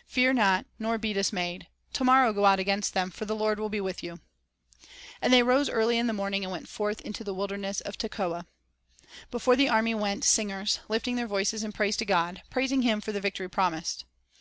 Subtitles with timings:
[0.16, 3.68] Fear not, nor be dismayed; to morrow go out against them; for the Lord will
[3.68, 4.16] be with you."
[4.82, 4.88] 2
[5.22, 7.96] "And they rose early in the morning, and went forth victory into the wilderness of
[7.96, 8.46] Tekoa."
[9.02, 13.00] 3 Before the army went singers, lifting their voices in praise to God,— praising Him
[13.00, 14.04] for the victory promised.